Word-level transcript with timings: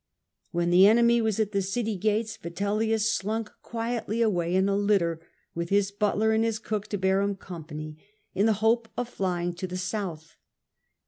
When 0.49 0.71
the 0.71 0.87
enemy 0.87 1.21
was 1.21 1.39
at 1.39 1.51
the 1.51 1.61
city 1.61 1.95
gates, 1.95 2.35
Vitel 2.35 2.75
lius 2.77 3.01
slunk 3.13 3.51
quietly 3.61 4.23
away 4.23 4.55
in 4.55 4.67
a 4.67 4.75
litter, 4.75 5.21
with 5.53 5.69
his 5.69 5.91
butler 5.91 6.31
and 6.31 6.43
his 6.43 6.57
cook 6.57 6.87
to 6.87 6.97
bear 6.97 7.21
him 7.21 7.35
company, 7.35 7.97
in 8.33 8.47
the 8.47 8.53
hope 8.65 8.87
of 8.97 9.07
flying 9.07 9.53
to 9.53 9.67
the 9.67 9.77
South. 9.77 10.37